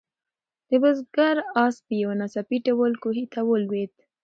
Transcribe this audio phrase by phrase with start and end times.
[0.69, 3.91] د بزګر آس په یو ناڅاپي ډول کوهي ته ولوېد.